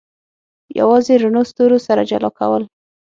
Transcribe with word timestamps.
یوازې 0.79 1.13
رڼو 1.23 1.41
ستورو 1.51 1.77
سره 1.87 2.01
جلا 2.09 2.29
کول. 2.39 2.63